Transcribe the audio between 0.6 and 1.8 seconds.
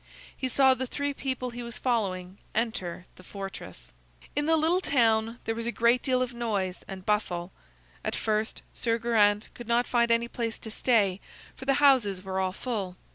the three people he was